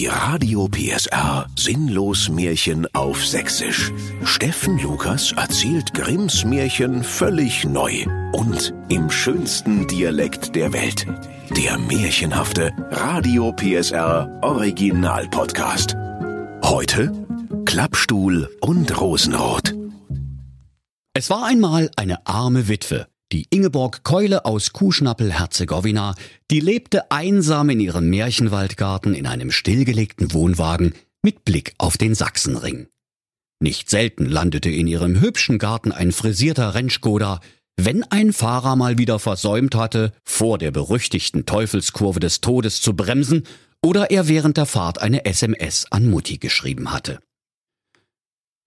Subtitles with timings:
[0.00, 3.92] Die Radio PSR Sinnlos Märchen auf Sächsisch.
[4.24, 11.06] Steffen Lukas erzählt Grimms Märchen völlig neu und im schönsten Dialekt der Welt.
[11.54, 15.94] Der märchenhafte Radio PSR Original Podcast.
[16.64, 17.12] Heute
[17.66, 19.74] Klappstuhl und Rosenrot.
[21.12, 26.14] Es war einmal eine arme Witwe, die Ingeborg Keule aus Kuhschnappel-Herzegowina,
[26.50, 32.88] die lebte einsam in ihrem Märchenwaldgarten in einem stillgelegten Wohnwagen mit Blick auf den Sachsenring.
[33.62, 37.40] Nicht selten landete in ihrem hübschen Garten ein frisierter Rennschkoda,
[37.76, 43.44] wenn ein Fahrer mal wieder versäumt hatte, vor der berüchtigten Teufelskurve des Todes zu bremsen
[43.82, 47.20] oder er während der Fahrt eine SMS an Mutti geschrieben hatte.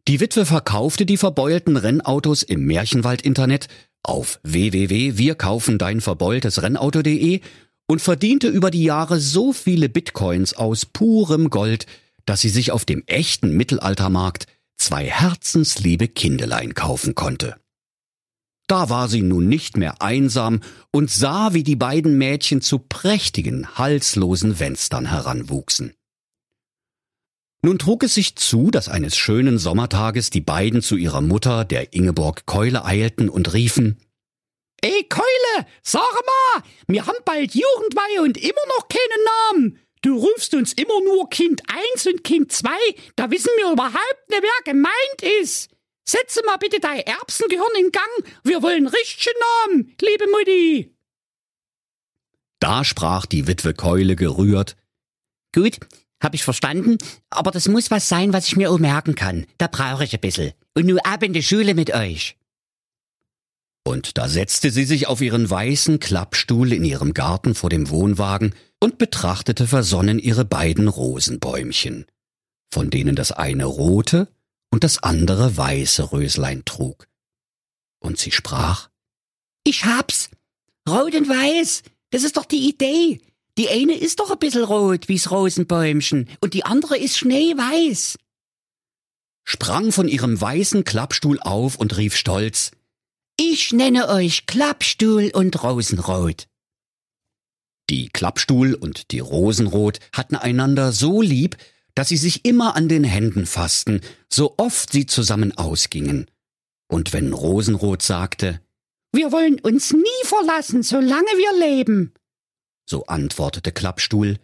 [0.08, 3.68] Die Witwe verkaufte die verbeulten Rennautos im Märchenwald-Internet
[4.04, 7.42] auf www.wirkaufendeinverbeultesrennauto.de
[7.88, 11.86] und verdiente über die Jahre so viele Bitcoins aus purem Gold,
[12.26, 17.56] dass sie sich auf dem echten Mittelaltermarkt zwei herzensliebe Kindelein kaufen konnte.
[18.68, 23.78] Da war sie nun nicht mehr einsam und sah, wie die beiden Mädchen zu prächtigen,
[23.78, 25.94] halslosen Wenstern heranwuchsen.
[27.66, 31.94] Nun trug es sich zu, dass eines schönen Sommertages die beiden zu ihrer Mutter, der
[31.94, 33.98] Ingeborg Keule, eilten und riefen
[34.82, 39.80] Ey Keule, sag mal, wir haben bald Jugendweihe und immer noch keinen Namen.
[40.02, 41.62] Du rufst uns immer nur Kind
[41.94, 42.70] 1 und Kind 2,
[43.16, 45.70] da wissen wir überhaupt nicht, wer gemeint ist.
[46.04, 50.94] Setze mal bitte dein Erbsengehirn in Gang, wir wollen richtigen Namen, liebe Mutti.
[52.60, 54.76] Da sprach die Witwe Keule gerührt.
[55.56, 55.78] Gut,
[56.24, 56.98] hab ich verstanden,
[57.30, 59.46] aber das muss was sein, was ich mir auch merken kann.
[59.58, 60.54] Da brauche ich ein bisschen.
[60.74, 62.38] Und nun ab in die Schule mit euch.
[63.86, 68.56] Und da setzte sie sich auf ihren weißen Klappstuhl in ihrem Garten vor dem Wohnwagen
[68.80, 72.06] und betrachtete versonnen ihre beiden Rosenbäumchen,
[72.72, 74.30] von denen das eine rote
[74.72, 77.08] und das andere weiße Röslein trug.
[78.00, 78.90] Und sie sprach
[79.64, 80.30] Ich hab's.
[80.88, 81.84] Rot und weiß.
[82.12, 83.22] Das ist doch die Idee.
[83.58, 88.18] Die eine ist doch ein bisschen rot, wie's Rosenbäumchen, und die andere ist schneeweiß.
[89.46, 92.72] Sprang von ihrem weißen Klappstuhl auf und rief stolz,
[93.40, 96.48] Ich nenne euch Klappstuhl und Rosenrot.
[97.90, 101.58] Die Klappstuhl und die Rosenrot hatten einander so lieb,
[101.94, 106.26] dass sie sich immer an den Händen fassten, so oft sie zusammen ausgingen.
[106.88, 108.62] Und wenn Rosenrot sagte,
[109.12, 112.14] Wir wollen uns nie verlassen, solange wir leben,
[112.94, 114.38] so antwortete Klappstuhl.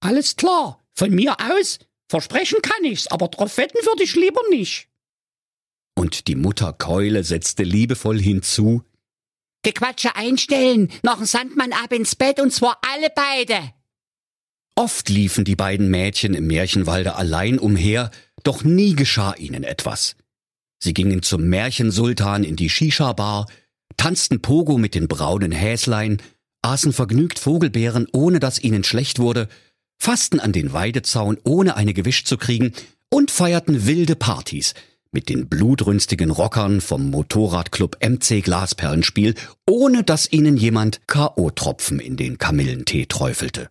[0.00, 1.78] Alles klar, von mir aus.
[2.10, 4.88] Versprechen kann ich's, aber drauf wetten würde ich lieber nicht.
[5.94, 8.82] Und die Mutter Keule setzte liebevoll hinzu.
[9.62, 13.72] Gequatsche einstellen, noch ein Sandmann ab ins Bett und zwar alle beide.
[14.74, 18.10] Oft liefen die beiden Mädchen im Märchenwalde allein umher,
[18.42, 20.16] doch nie geschah ihnen etwas.
[20.78, 23.46] Sie gingen zum Märchensultan in die Shisha-Bar,
[23.96, 26.20] tanzten Pogo mit den braunen Häslein,
[26.66, 29.48] aßen vergnügt Vogelbeeren, ohne dass ihnen schlecht wurde,
[29.98, 32.72] fassten an den Weidezaun, ohne eine gewischt zu kriegen,
[33.08, 34.74] und feierten wilde Partys
[35.12, 39.34] mit den blutrünstigen Rockern vom Motorradclub MC Glasperlenspiel,
[39.68, 43.70] ohne dass ihnen jemand K.O.-Tropfen in den Kamillentee träufelte.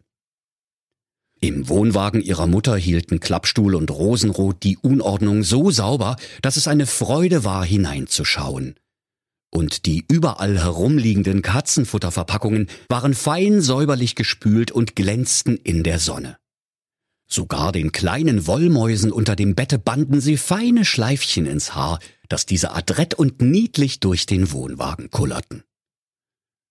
[1.42, 6.88] Im Wohnwagen ihrer Mutter hielten Klappstuhl und Rosenrot die Unordnung so sauber, dass es eine
[6.88, 8.76] Freude war, hineinzuschauen
[9.52, 16.38] und die überall herumliegenden Katzenfutterverpackungen waren fein säuberlich gespült und glänzten in der Sonne.
[17.28, 22.72] Sogar den kleinen Wollmäusen unter dem Bette banden sie feine Schleifchen ins Haar, dass diese
[22.72, 25.64] adrett und niedlich durch den Wohnwagen kullerten.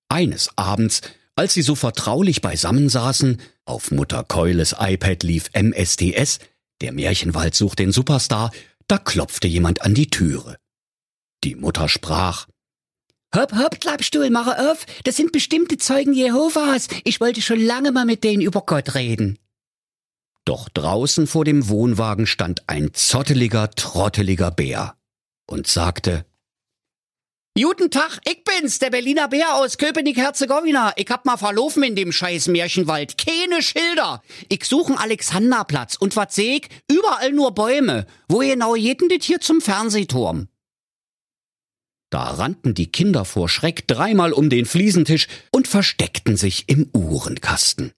[0.09, 1.01] Eines Abends,
[1.35, 6.39] als sie so vertraulich beisammen saßen, auf Mutter Keules iPad lief MSDS,
[6.81, 8.53] der Märchenwald sucht den Superstar,
[8.87, 10.56] da klopfte jemand an die Türe.
[11.43, 12.47] Die Mutter sprach,
[13.34, 14.87] Hopp, hopp, Klappstuhl, mache auf.
[15.03, 16.87] Das sind bestimmte Zeugen Jehovas.
[17.03, 19.39] Ich wollte schon lange mal mit denen über Gott reden.
[20.45, 24.97] Doch draußen vor dem Wohnwagen stand ein zotteliger, trotteliger Bär
[25.47, 26.25] und sagte,
[27.56, 30.93] Guten Tag, ich bin's, der Berliner Bär aus Köpenick-Herzegowina.
[30.97, 33.17] Ich hab mal verlaufen in dem scheiß Märchenwald.
[33.17, 34.23] Keine Schilder.
[34.49, 36.69] Ich suchen Alexanderplatz und wat seh ich?
[36.91, 38.06] Überall nur Bäume.
[38.29, 40.49] Wo genau jeden dit hier zum Fernsehturm?
[42.14, 47.90] Da rannten die Kinder vor Schreck dreimal um den Fliesentisch und versteckten sich im Uhrenkasten.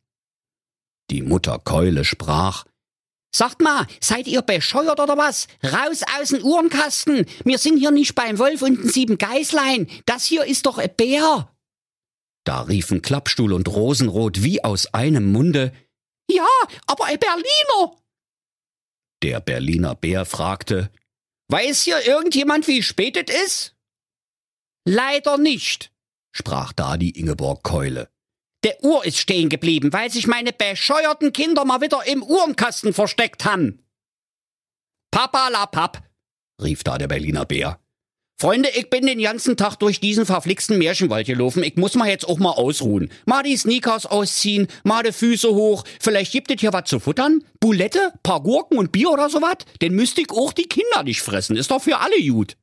[1.11, 2.65] Die Mutter Keule sprach
[3.31, 5.49] Sagt mal, seid ihr bescheuert oder was?
[5.63, 7.27] Raus aus dem Uhrenkasten!
[7.45, 9.87] Wir sind hier nicht beim Wolf und den sieben Geißlein.
[10.07, 11.55] Das hier ist doch ein Bär.
[12.45, 15.75] Da riefen Klappstuhl und Rosenrot wie aus einem Munde
[16.31, 16.49] Ja,
[16.87, 17.99] aber ein Berliner.
[19.23, 20.91] Der Berliner Bär fragte,
[21.49, 23.76] Weiß hier irgendjemand, wie spät es ist?
[24.89, 25.91] Leider nicht,
[26.31, 28.09] sprach da die Ingeborg Keule.
[28.63, 33.45] Der Uhr ist stehen geblieben, weil sich meine bescheuerten Kinder mal wieder im Uhrenkasten versteckt
[33.45, 33.85] haben.
[35.11, 36.05] Papa la Papp,
[36.63, 37.81] rief da der Berliner Bär.
[38.39, 41.65] Freunde, ich bin den ganzen Tag durch diesen verflixten Märchenwald gelaufen.
[41.65, 43.11] Ich muss mal jetzt auch mal ausruhen.
[43.25, 45.83] Mal die Sneakers ausziehen, mal die Füße hoch.
[45.99, 47.43] Vielleicht gibt es hier was zu futtern?
[47.59, 49.57] Bulette, paar Gurken und Bier oder sowas?
[49.83, 51.57] Den müsste ich auch die Kinder nicht fressen.
[51.57, 52.57] Ist doch für alle gut.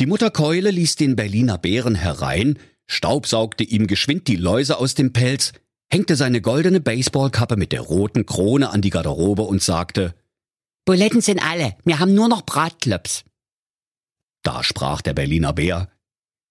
[0.00, 5.12] Die Mutter Keule ließ den Berliner Bären herein, staubsaugte ihm geschwind die Läuse aus dem
[5.12, 5.52] Pelz,
[5.90, 10.14] hängte seine goldene Baseballkappe mit der roten Krone an die Garderobe und sagte,
[10.84, 11.76] Buletten sind alle.
[11.84, 13.24] Wir haben nur noch Bratklops.
[14.42, 15.88] Da sprach der Berliner Bär.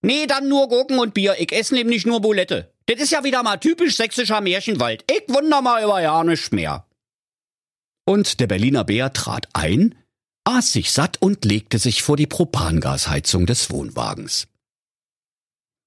[0.01, 1.35] Nee, dann nur Gurken und Bier.
[1.37, 2.73] Ich esse nämlich nur Bulette.
[2.87, 5.03] Das ist ja wieder mal typisch sächsischer Märchenwald.
[5.09, 6.85] Ich wunder mal über ja nichts mehr.
[8.05, 9.95] Und der Berliner Bär trat ein,
[10.45, 14.47] aß sich satt und legte sich vor die Propangasheizung des Wohnwagens.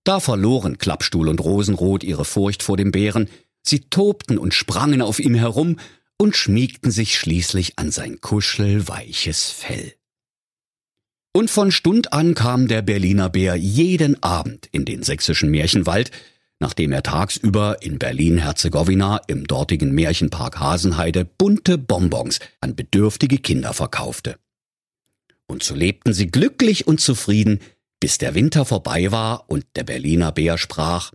[0.04, 3.28] Da verloren Klappstuhl und Rosenrot ihre Furcht vor dem Bären,
[3.62, 5.78] sie tobten und sprangen auf ihm herum
[6.16, 9.94] und schmiegten sich schließlich an sein kuschelweiches Fell.
[11.34, 16.10] Und von Stund an kam der Berliner Bär jeden Abend in den sächsischen Märchenwald,
[16.60, 24.38] nachdem er tagsüber in Berlin-Herzegowina im dortigen Märchenpark Hasenheide bunte Bonbons an bedürftige Kinder verkaufte.
[25.46, 27.60] Und so lebten sie glücklich und zufrieden,
[28.00, 31.12] bis der Winter vorbei war und der Berliner Bär sprach,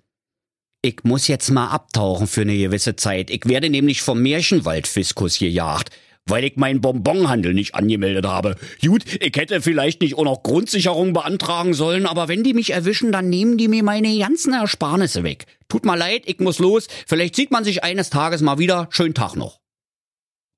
[0.84, 3.30] ich muss jetzt mal abtauchen für eine gewisse Zeit.
[3.30, 5.92] Ich werde nämlich vom Märchenwaldfiskus gejagt
[6.26, 8.56] weil ich meinen Bonbonhandel nicht angemeldet habe.
[8.82, 13.12] Gut, ich hätte vielleicht nicht auch noch Grundsicherung beantragen sollen, aber wenn die mich erwischen,
[13.12, 15.46] dann nehmen die mir meine ganzen Ersparnisse weg.
[15.68, 16.88] Tut mal leid, ich muss los.
[17.08, 18.88] Vielleicht sieht man sich eines Tages mal wieder.
[18.92, 19.60] Schönen Tag noch.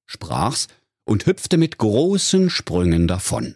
[0.05, 0.67] Sprach's
[1.05, 3.55] und hüpfte mit großen Sprüngen davon.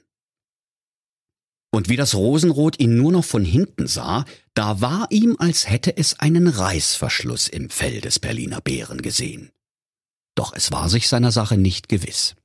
[1.78, 5.96] Und wie das Rosenrot ihn nur noch von hinten sah, da war ihm, als hätte
[5.96, 9.52] es einen Reißverschluss im Fell des Berliner Bären gesehen
[10.38, 12.36] doch es war sich seiner Sache nicht gewiss.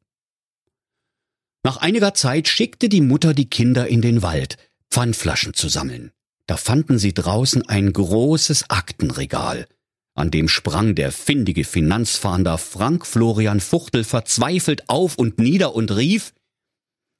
[1.64, 4.56] Nach einiger Zeit schickte die Mutter die Kinder in den Wald,
[4.90, 6.10] Pfandflaschen zu sammeln.
[6.46, 9.68] Da fanden sie draußen ein großes Aktenregal.
[10.14, 16.34] An dem sprang der findige Finanzfahnder Frank Florian Fuchtel verzweifelt auf und nieder und rief,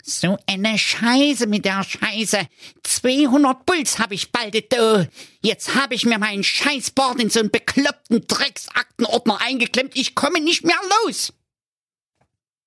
[0.03, 2.49] so eine Scheiße mit der Scheiße.
[2.83, 5.07] 200 Puls hab ich bald da.
[5.41, 9.97] Jetzt hab ich mir meinen Scheißbord in so einen bekloppten Drecksaktenordner eingeklemmt.
[9.97, 11.33] Ich komme nicht mehr los.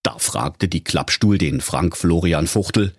[0.04, 2.96] Da fragte die Klappstuhl den Frank Florian Fuchtel.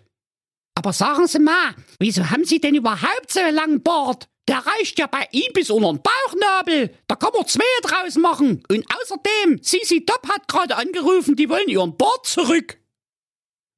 [0.75, 4.29] Aber sagen Sie mal, wieso haben Sie denn überhaupt so einen langen Bart?
[4.49, 6.95] Der reicht ja bei ihm bis unter den Bauchnabel.
[7.09, 8.63] Da kann man zwei draus machen.
[8.69, 12.79] Und außerdem, Sisi Top hat gerade angerufen, die wollen ihren Bart zurück.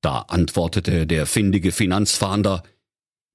[0.00, 2.62] Da antwortete der findige Finanzfahnder,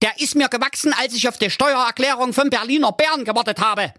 [0.02, 3.94] der ist mir gewachsen, als ich auf die Steuererklärung vom Berliner Bären gewartet habe.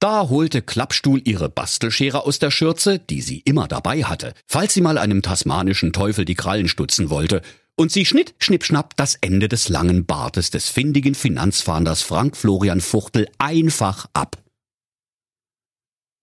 [0.00, 4.80] Da holte Klappstuhl ihre Bastelschere aus der Schürze, die sie immer dabei hatte, falls sie
[4.80, 7.42] mal einem tasmanischen Teufel die Krallen stutzen wollte,
[7.76, 13.28] und sie schnitt, schnippschnapp, das Ende des langen Bartes des findigen Finanzfahnders Frank Florian Fuchtel
[13.38, 14.42] einfach ab.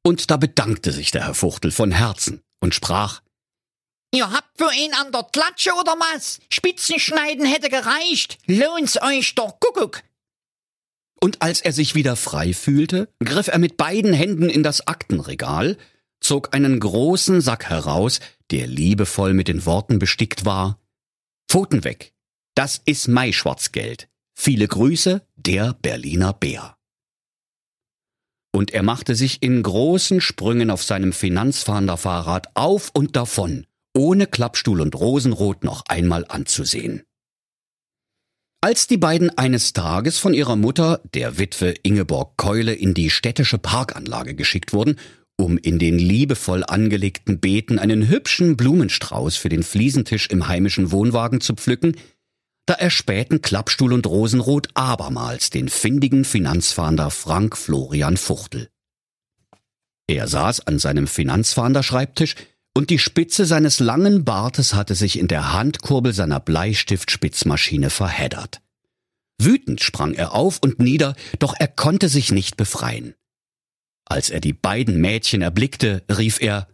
[0.03, 3.21] Und da bedankte sich der Herr Fuchtel von Herzen und sprach,
[4.13, 6.39] Ihr habt für ihn an der Klatsche oder was?
[6.49, 8.37] Spitzenschneiden hätte gereicht.
[8.45, 10.03] Lohnt's euch doch, Kuckuck.
[11.19, 15.77] Und als er sich wieder frei fühlte, griff er mit beiden Händen in das Aktenregal,
[16.21, 18.19] zog einen großen Sack heraus,
[18.51, 20.79] der liebevoll mit den Worten bestickt war
[21.49, 22.13] Pfoten weg.
[22.55, 24.09] Das ist Maischwarzgeld.
[24.35, 26.77] Viele Grüße, der Berliner Bär.
[28.53, 33.66] Und er machte sich in großen Sprüngen auf seinem Finanzfahnderfahrrad auf und davon,
[33.97, 37.03] ohne Klappstuhl und Rosenrot noch einmal anzusehen.
[38.61, 43.57] Als die beiden eines Tages von ihrer Mutter, der Witwe Ingeborg Keule, in die städtische
[43.57, 44.97] Parkanlage geschickt wurden,
[45.37, 51.41] um in den liebevoll angelegten Beeten einen hübschen Blumenstrauß für den Fliesentisch im heimischen Wohnwagen
[51.41, 51.95] zu pflücken,
[52.65, 58.69] da erspähten Klappstuhl und Rosenrot abermals den findigen Finanzfahnder Frank Florian Fuchtel.
[60.07, 62.35] Er saß an seinem Finanzfahnderschreibtisch
[62.77, 68.61] und die Spitze seines langen Bartes hatte sich in der Handkurbel seiner Bleistiftspitzmaschine verheddert.
[69.41, 73.15] Wütend sprang er auf und nieder, doch er konnte sich nicht befreien.
[74.05, 76.67] Als er die beiden Mädchen erblickte, rief er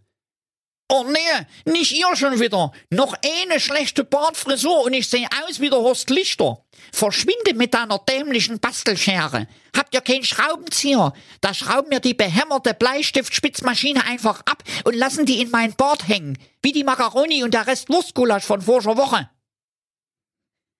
[0.90, 2.72] Oh nee, nicht ihr schon wieder.
[2.90, 6.63] Noch eine schlechte Bartfrisur und ich sehe aus wie der Horst Lichter.
[6.92, 9.48] Verschwinde mit deiner dämlichen Bastelschere.
[9.75, 11.13] Habt ihr keinen Schraubenzieher?
[11.42, 16.38] Da schrauben wir die behämmerte Bleistiftspitzmaschine einfach ab und lassen die in mein Bart hängen.
[16.62, 19.30] Wie die Macaroni und der Rest Wurstgulasch von voriger Woche.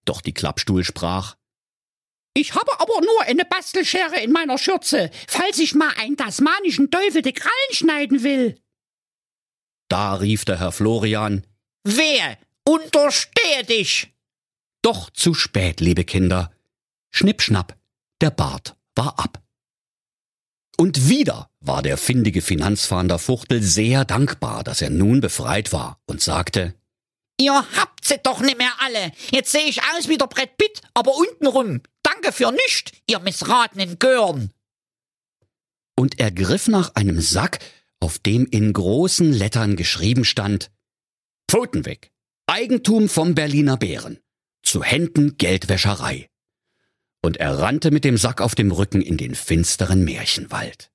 [0.06, 1.38] Doch die Klappstuhl sprach,
[2.34, 7.22] Ich habe aber nur eine Bastelschere in meiner Schürze, falls ich mal einen tasmanischen Teufel
[7.22, 8.63] die Krallen schneiden will.
[9.90, 11.46] Da rief der Herr Florian,
[11.84, 12.38] Wer?
[12.64, 14.14] Unterstehe dich!
[14.82, 16.52] Doch zu spät, liebe Kinder.
[17.12, 17.78] Schnippschnapp,
[18.22, 19.42] der Bart war ab.
[20.78, 26.22] Und wieder war der findige Finanzfahnder Fuchtel sehr dankbar, dass er nun befreit war und
[26.22, 26.74] sagte,
[27.40, 29.12] Ihr habt sie doch nicht mehr alle.
[29.32, 31.82] Jetzt sehe ich aus wie der Brett Pitt, aber untenrum.
[32.04, 34.52] Danke für nischt, ihr missratenen Gören.
[35.96, 37.60] und er griff nach einem Sack,
[38.04, 40.70] auf dem in großen Lettern geschrieben stand,
[41.50, 42.12] Pfoten weg,
[42.48, 44.20] Eigentum vom Berliner Bären,
[44.62, 46.30] zu Händen Geldwäscherei.
[47.22, 50.92] Und er rannte mit dem Sack auf dem Rücken in den finsteren Märchenwald.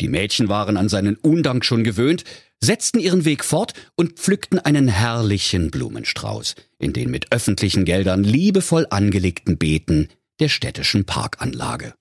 [0.00, 2.24] Die Mädchen waren an seinen Undank schon gewöhnt,
[2.60, 8.88] setzten ihren Weg fort und pflückten einen herrlichen Blumenstrauß in den mit öffentlichen Geldern liebevoll
[8.90, 10.08] angelegten Beeten
[10.40, 11.94] der städtischen Parkanlage.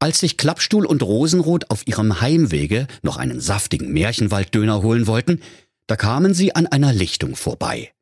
[0.00, 5.42] Als sich Klappstuhl und Rosenrot auf ihrem Heimwege noch einen saftigen Märchenwalddöner holen wollten,
[5.86, 7.92] da kamen sie an einer Lichtung vorbei,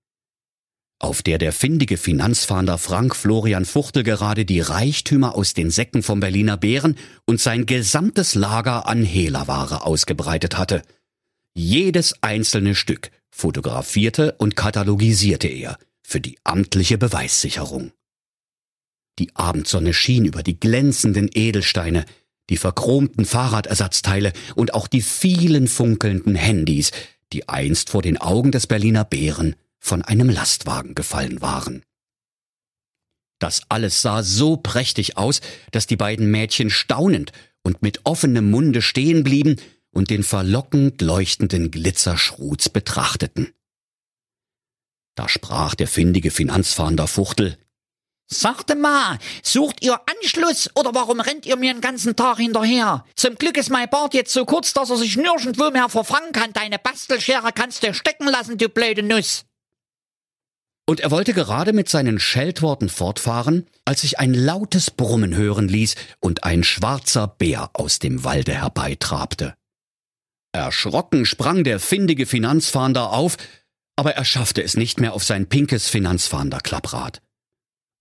[1.01, 6.21] auf der der findige Finanzfahnder Frank Florian Fuchtel gerade die Reichtümer aus den Säcken vom
[6.21, 10.83] Berliner Bären und sein gesamtes Lager an Hehlerware ausgebreitet hatte.
[11.55, 17.91] Jedes einzelne Stück fotografierte und katalogisierte er für die amtliche Beweissicherung.
[19.19, 22.05] Die Abendsonne schien über die glänzenden Edelsteine,
[22.51, 26.93] die verchromten Fahrradersatzteile und auch die vielen funkelnden Handys,
[27.33, 31.83] die einst vor den Augen des Berliner Bären von einem Lastwagen gefallen waren.
[33.39, 37.33] Das alles sah so prächtig aus, dass die beiden Mädchen staunend
[37.63, 39.57] und mit offenem Munde stehen blieben
[39.91, 43.53] und den verlockend leuchtenden Glitzerschruz betrachteten.
[45.15, 47.59] Da sprach der findige Finanzfahnder Fuchtel,
[48.31, 53.05] Sagte mal, sucht ihr Anschluss oder warum rennt ihr mir den ganzen Tag hinterher?
[53.17, 56.53] Zum Glück ist mein Bart jetzt so kurz, dass er sich nirgendwo mehr verfangen kann.
[56.53, 59.47] Deine Bastelschere kannst du stecken lassen, du blöde Nuss.
[60.87, 65.95] Und er wollte gerade mit seinen Scheltworten fortfahren, als sich ein lautes Brummen hören ließ
[66.21, 69.55] und ein schwarzer Bär aus dem Walde herbeitrabte.
[70.53, 73.37] Erschrocken sprang der findige Finanzfahnder auf,
[73.97, 77.23] aber er schaffte es nicht mehr auf sein pinkes Finanzfahnderklapprad.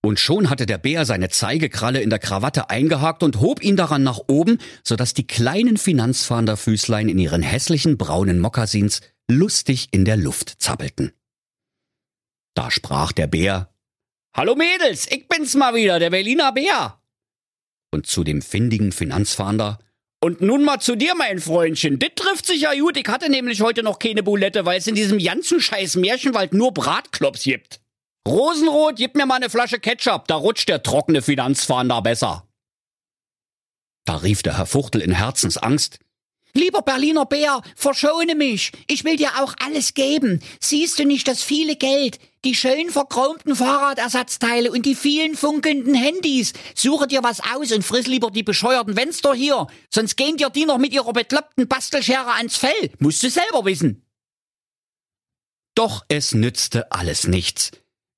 [0.00, 4.02] Und schon hatte der Bär seine Zeigekralle in der Krawatte eingehakt und hob ihn daran
[4.02, 10.16] nach oben, so dass die kleinen Finanzfahnderfüßlein in ihren hässlichen braunen Mokassins lustig in der
[10.16, 11.12] Luft zappelten.
[12.54, 13.72] Da sprach der Bär,
[14.36, 17.00] Hallo Mädels, ich bin's mal wieder, der Berliner Bär.
[17.90, 19.78] Und zu dem findigen Finanzfahnder,
[20.20, 22.00] und nun mal zu dir, mein Freundchen.
[22.00, 22.96] Dit trifft sich ja gut.
[22.96, 26.74] Ich hatte nämlich heute noch keine Bulette, weil es in diesem ganzen scheiß Märchenwald nur
[26.74, 27.80] Bratklops gibt.
[28.28, 32.46] Rosenrot, gib mir mal eine Flasche Ketchup, da rutscht der trockene Finanzfahnder besser.
[34.04, 35.98] Da rief der Herr Fuchtel in Herzensangst.
[36.54, 38.72] Lieber Berliner Bär, verschone mich.
[38.88, 40.40] Ich will dir auch alles geben.
[40.60, 46.52] Siehst du nicht das viele Geld, die schön verchromten Fahrradersatzteile und die vielen funkelnden Handys?
[46.74, 49.66] Suche dir was aus und friss lieber die bescheuerten Fenster hier.
[49.90, 52.90] Sonst gehen dir die noch mit ihrer bekloppten Bastelschere ans Fell.
[52.98, 54.04] Musst du selber wissen.
[55.74, 57.70] Doch es nützte alles nichts.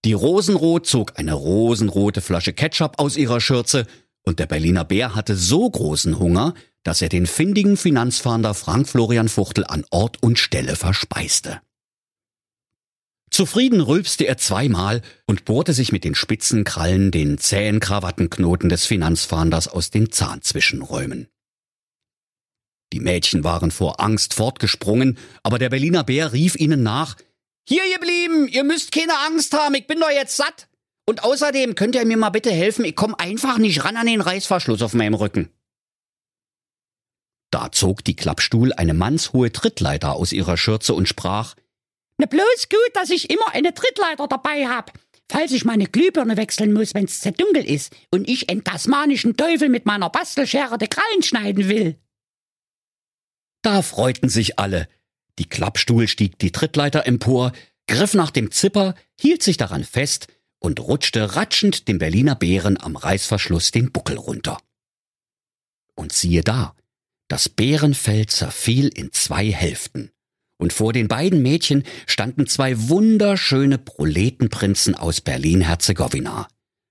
[0.04, 3.86] Die Rosenrot zog eine rosenrote Flasche Ketchup aus ihrer Schürze,
[4.22, 9.28] und der Berliner Bär hatte so großen Hunger, dass er den findigen Finanzfahnder Frank Florian
[9.28, 11.60] Fuchtel an Ort und Stelle verspeiste.
[13.30, 18.86] Zufrieden rülpste er zweimal und bohrte sich mit den spitzen Krallen den zähen Krawattenknoten des
[18.86, 21.28] Finanzfahnders aus den Zahnzwischenräumen.
[22.92, 27.16] Die Mädchen waren vor Angst fortgesprungen, aber der Berliner Bär rief ihnen nach,
[27.70, 30.66] Hier geblieben, ihr müsst keine Angst haben, ich bin doch jetzt satt.
[31.06, 34.20] Und außerdem könnt ihr mir mal bitte helfen, ich komme einfach nicht ran an den
[34.20, 35.50] Reißverschluss auf meinem Rücken.
[37.52, 41.54] Da zog die Klappstuhl eine mannshohe Trittleiter aus ihrer Schürze und sprach,
[42.18, 44.92] Ne bloß gut, dass ich immer eine Trittleiter dabei hab.
[45.30, 49.68] Falls ich meine Glühbirne wechseln muss, wenn's zu dunkel ist und ich einen tasmanischen Teufel
[49.68, 52.00] mit meiner Bastelschere die Krallen schneiden will.
[53.62, 54.88] Da freuten sich alle.
[55.40, 57.52] Die Klappstuhl stieg die Trittleiter empor,
[57.86, 60.26] griff nach dem Zipper, hielt sich daran fest
[60.58, 64.58] und rutschte ratschend dem Berliner Bären am Reißverschluss den Buckel runter.
[65.94, 66.76] Und siehe da,
[67.28, 70.10] das Bärenfell zerfiel in zwei Hälften,
[70.58, 76.48] und vor den beiden Mädchen standen zwei wunderschöne Proletenprinzen aus Berlin-Herzegowina,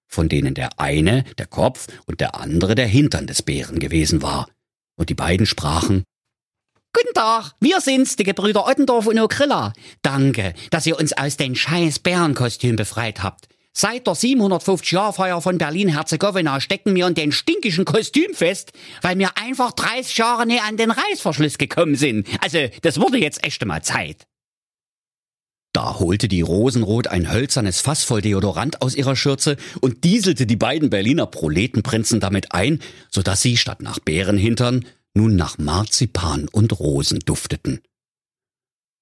[0.07, 4.49] von denen der eine der Kopf und der andere der Hintern des Bären gewesen war.
[4.95, 6.03] Und die beiden sprachen
[7.01, 9.71] Guten Tag, wir sind's, die Gebrüder Ottendorf und Okrilla.
[10.01, 13.47] Danke, dass ihr uns aus den scheiß Bärenkostüm befreit habt.
[13.71, 19.71] Seit der 750-Jahr-Feier von Berlin-Herzegowina stecken wir in den stinkischen Kostüm fest, weil wir einfach
[19.71, 22.27] 30 Jahre näher an den Reißverschluss gekommen sind.
[22.41, 24.25] Also, das wurde jetzt echt mal Zeit.
[25.71, 30.57] Da holte die Rosenrot ein hölzernes Fass voll Deodorant aus ihrer Schürze und dieselte die
[30.57, 36.79] beiden Berliner Proletenprinzen damit ein, so dass sie statt nach Bärenhintern nun nach Marzipan und
[36.79, 37.81] Rosen dufteten.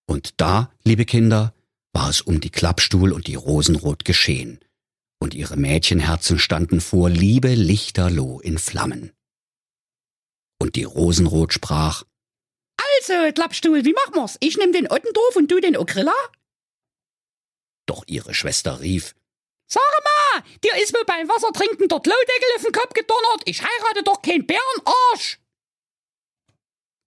[0.07, 1.53] Und da, liebe Kinder,
[1.93, 4.59] war es um die Klappstuhl und die Rosenrot geschehen,
[5.19, 9.11] und ihre Mädchenherzen standen vor Liebe lichterloh in Flammen.
[10.59, 12.03] Und die Rosenrot sprach,
[12.99, 14.37] Also, Klappstuhl, wie machen wir's?
[14.39, 16.13] Ich nehm den Ottendorf und du den Okrilla?
[17.87, 19.15] doch ihre Schwester rief,
[19.69, 23.41] Sag mal, dir ist wohl beim Wassertrinken der Klodeckel auf den Kopf gedonnert.
[23.45, 25.39] Ich heirate doch kein Bärenarsch.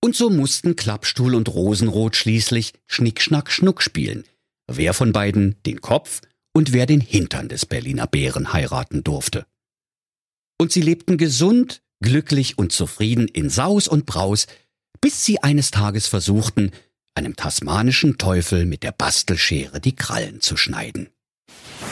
[0.02, 4.24] Und so mussten Klappstuhl und Rosenrot schließlich Schnick, Schnack, Schnuck spielen,
[4.66, 9.46] wer von beiden den Kopf und wer den Hintern des Berliner Bären heiraten durfte.
[10.58, 14.46] Und sie lebten gesund, glücklich und zufrieden in Saus und Braus,
[15.00, 16.72] bis sie eines Tages versuchten,
[17.14, 21.08] einem tasmanischen Teufel mit der Bastelschere die Krallen zu schneiden.